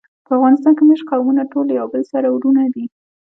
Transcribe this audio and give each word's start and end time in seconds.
په 0.27 0.31
افغانستان 0.37 0.73
کې 0.77 0.83
مېشت 0.89 1.05
قومونه 1.09 1.41
ټول 1.51 1.67
یو 1.75 1.87
له 1.87 1.89
بله 1.91 2.05
سره 2.11 2.27
وروڼه 2.29 2.63
دي. 2.73 2.85